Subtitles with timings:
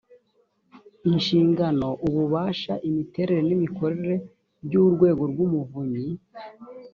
[1.09, 4.13] inshingano ububasha imiterere n’imikorere
[4.65, 6.05] by’urwego rw’umuvunyi